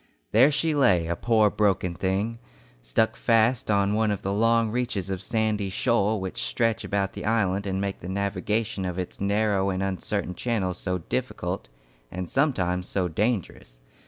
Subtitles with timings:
[0.31, 2.39] There she lay, a poor broken thing,
[2.81, 7.23] stuck fast on one of the long reaches of sandy shoal which stretch about the
[7.23, 11.69] island and make the navigation of its narrow and uncertain channels so difficult
[12.09, 13.79] and sometimes so dangerous.